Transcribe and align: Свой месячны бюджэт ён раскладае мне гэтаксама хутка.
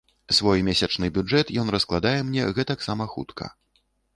Свой 0.37 0.63
месячны 0.69 1.09
бюджэт 1.17 1.47
ён 1.65 1.71
раскладае 1.77 2.17
мне 2.31 2.49
гэтаксама 2.61 3.11
хутка. 3.13 3.53